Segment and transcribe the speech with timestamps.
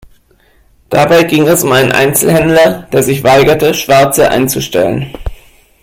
[0.89, 5.13] Dabei ging es um einen Einzelhändler, der sich weigerte, Schwarze einzustellen.